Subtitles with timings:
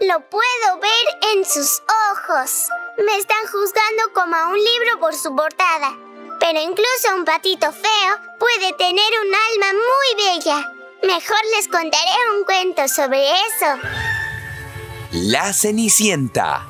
[0.00, 2.68] Lo puedo ver en sus ojos.
[2.98, 5.96] Me están juzgando como a un libro por su portada.
[6.40, 10.72] Pero incluso un patito feo puede tener un alma muy bella.
[11.04, 13.66] Mejor les contaré un cuento sobre eso.
[15.12, 16.66] La Cenicienta.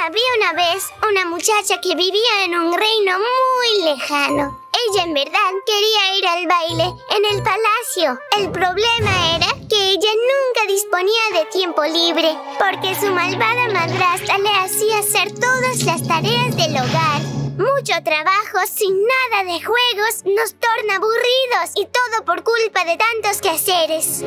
[0.00, 4.67] Había una vez una muchacha que vivía en un reino muy lejano.
[4.86, 8.18] Ella en verdad quería ir al baile en el palacio.
[8.36, 14.50] El problema era que ella nunca disponía de tiempo libre, porque su malvada madrastra le
[14.50, 17.38] hacía hacer todas las tareas del hogar.
[17.58, 23.40] Mucho trabajo sin nada de juegos nos torna aburridos y todo por culpa de tantos
[23.40, 24.22] quehaceres.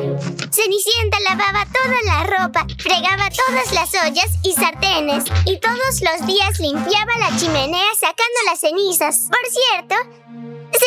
[0.52, 6.60] Cenicienta lavaba toda la ropa, fregaba todas las ollas y sartenes y todos los días
[6.60, 9.30] limpiaba la chimenea sacando las cenizas.
[9.30, 9.94] Por cierto,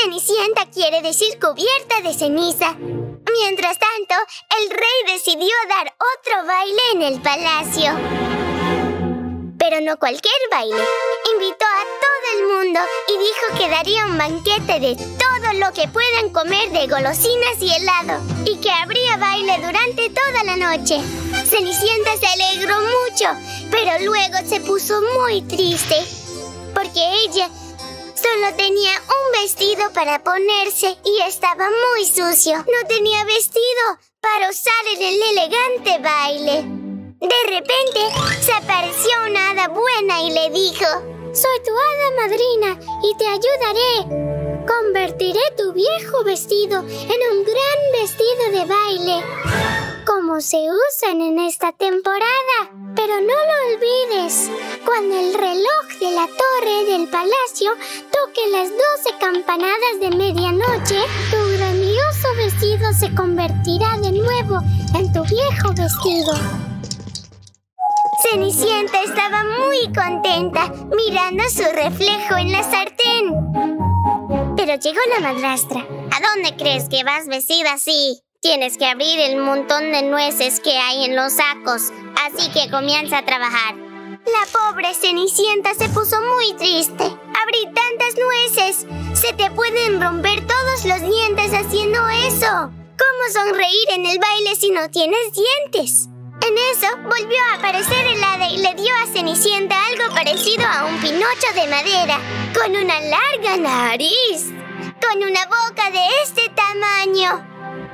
[0.02, 2.74] Cenicienta quiere decir cubierta de ceniza.
[2.74, 4.16] Mientras tanto,
[4.62, 7.92] el rey decidió dar otro baile en el palacio.
[9.58, 10.84] Pero no cualquier baile.
[11.34, 15.88] Invitó a todo el mundo y dijo que daría un banquete de todo lo que
[15.88, 21.00] puedan comer de golosinas y helado, y que habría baile durante toda la noche.
[21.46, 23.28] Cenicienta se alegró mucho,
[23.72, 25.96] pero luego se puso muy triste,
[26.74, 27.50] porque ella
[28.26, 32.58] Solo tenía un vestido para ponerse y estaba muy sucio.
[32.58, 33.84] No tenía vestido
[34.20, 36.64] para usar en el elegante baile.
[37.22, 38.00] De repente
[38.42, 40.88] se apareció una hada buena y le dijo,
[41.36, 44.66] Soy tu hada madrina y te ayudaré.
[44.66, 49.24] Convertiré tu viejo vestido en un gran vestido de baile,
[50.08, 52.72] como se usan en esta temporada.
[52.96, 54.50] Pero no lo olvides,
[54.86, 57.72] cuando el reloj de la torre del palacio
[58.12, 61.00] toque las doce campanadas de medianoche,
[61.32, 64.60] tu grandioso vestido se convertirá de nuevo
[64.96, 66.34] en tu viejo vestido.
[68.30, 74.56] Cenicienta estaba muy contenta mirando su reflejo en la sartén.
[74.56, 75.82] Pero llegó la madrastra.
[75.82, 78.22] ¿A dónde crees que vas vestida así?
[78.42, 81.92] Tienes que abrir el montón de nueces que hay en los sacos,
[82.26, 83.85] así que comienza a trabajar.
[84.26, 87.04] La pobre Cenicienta se puso muy triste.
[87.04, 88.88] Abrí tantas nueces.
[89.14, 92.72] Se te pueden romper todos los dientes haciendo eso.
[92.98, 96.08] ¿Cómo sonreír en el baile si no tienes dientes?
[96.42, 100.86] En eso volvió a aparecer el hada y le dio a Cenicienta algo parecido a
[100.86, 102.20] un pinocho de madera,
[102.56, 104.48] con una larga nariz,
[105.02, 107.46] con una boca de este tamaño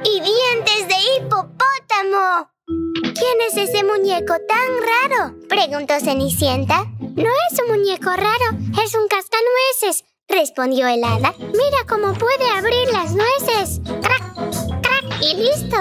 [0.05, 2.51] y dientes de hipopótamo.
[2.93, 5.35] ¿Quién es ese muñeco tan raro?
[5.47, 6.85] preguntó Cenicienta.
[6.99, 11.33] No es un muñeco raro, es un cascanueces, respondió el hada.
[11.39, 13.79] Mira cómo puede abrir las nueces.
[14.01, 14.35] ¡Crac!
[14.81, 15.21] ¡Crac!
[15.21, 15.77] Y listo.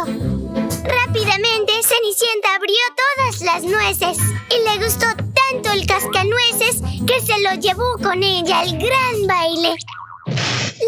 [0.84, 4.18] Rápidamente, Cenicienta abrió todas las nueces
[4.50, 5.06] y le gustó
[5.50, 9.74] tanto el cascanueces que se lo llevó con ella al gran baile.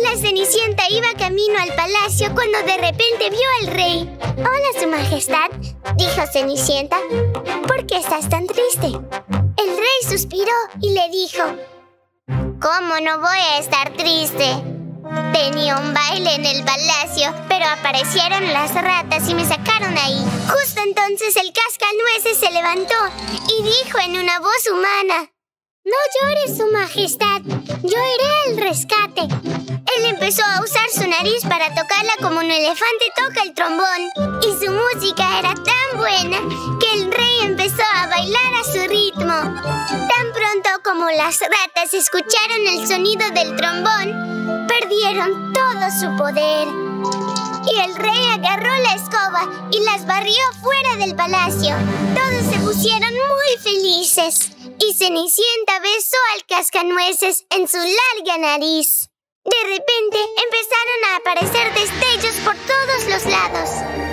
[0.02, 4.18] La Cenicienta iba camino al palacio cuando de repente vio al rey.
[4.38, 5.50] Hola, Su Majestad,
[5.97, 6.96] dijo Cenicienta.
[7.66, 8.87] ¿Por qué estás tan triste?
[8.87, 11.43] El rey suspiró y le dijo,
[12.61, 14.46] ¿Cómo no voy a estar triste?
[15.32, 20.25] Tenía un baile en el palacio, pero aparecieron las ratas y me sacaron ahí.
[20.49, 22.94] Justo entonces el cascanueces se levantó
[23.58, 25.32] y dijo en una voz humana,
[25.84, 27.43] no llores, Su Majestad.
[27.82, 29.22] Yo iré al rescate.
[29.22, 34.40] Él empezó a usar su nariz para tocarla como un elefante toca el trombón.
[34.43, 39.25] Y su música era tan que el rey empezó a bailar a su ritmo.
[39.25, 46.66] Tan pronto como las ratas escucharon el sonido del trombón, perdieron todo su poder.
[47.64, 51.76] y el rey agarró la escoba y las barrió fuera del palacio.
[52.16, 54.50] Todos se pusieron muy felices
[54.81, 59.08] y Cenicienta besó al cascanueces en su larga nariz.
[59.44, 64.12] De repente empezaron a aparecer destellos por todos los lados.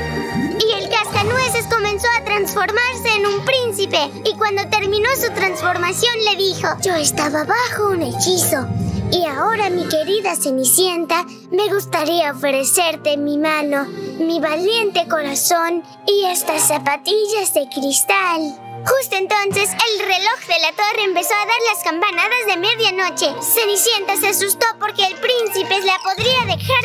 [2.39, 4.00] Transformarse en un príncipe.
[4.24, 8.65] Y cuando terminó su transformación le dijo, yo estaba bajo un hechizo.
[9.12, 13.86] Y ahora, mi querida Cenicienta, me gustaría ofrecerte mi mano,
[14.19, 18.56] mi valiente corazón y estas zapatillas de cristal.
[18.86, 23.36] Justo entonces, el reloj de la torre empezó a dar las campanadas de medianoche.
[23.41, 26.78] Cenicienta se asustó porque el príncipe la podría dejar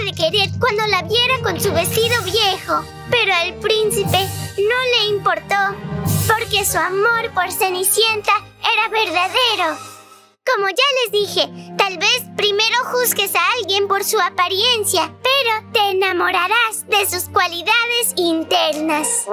[6.64, 9.76] su amor por Cenicienta era verdadero.
[10.46, 15.90] Como ya les dije, tal vez primero juzgues a alguien por su apariencia, pero te
[15.90, 19.26] enamorarás de sus cualidades internas.